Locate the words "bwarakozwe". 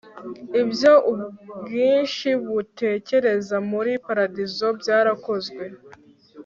4.79-5.63